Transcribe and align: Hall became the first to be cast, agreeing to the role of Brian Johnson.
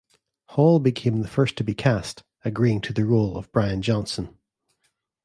Hall 0.45 0.79
became 0.79 1.21
the 1.21 1.27
first 1.27 1.55
to 1.57 1.63
be 1.63 1.75
cast, 1.75 2.23
agreeing 2.43 2.81
to 2.81 2.91
the 2.91 3.05
role 3.05 3.37
of 3.37 3.51
Brian 3.51 3.83
Johnson. 3.83 4.35